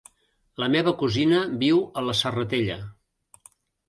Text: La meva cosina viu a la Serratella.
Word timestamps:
La 0.61 0.69
meva 0.75 0.93
cosina 1.01 1.41
viu 1.63 1.81
a 2.01 2.05
la 2.05 2.15
Serratella. 2.21 2.79